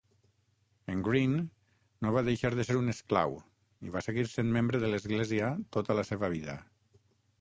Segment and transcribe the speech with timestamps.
[0.93, 1.35] En Green
[2.05, 3.37] no va deixar de ser un esclau
[3.89, 6.57] i va seguir sent membre de l"església tota la seva vida.